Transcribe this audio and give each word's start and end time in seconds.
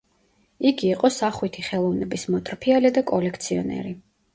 იგი 0.69 0.89
იყო 0.93 1.11
სახვითი 1.19 1.67
ხელოვნების 1.69 2.27
მოტრფიალე 2.39 2.97
და 3.01 3.09
კოლექციონერი. 3.15 3.99